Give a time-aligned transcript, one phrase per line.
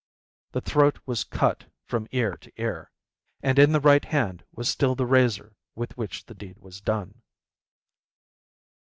[0.53, 2.89] The throat was cut from ear to ear,
[3.43, 7.21] and in the right hand was still the razor with which the deed was done.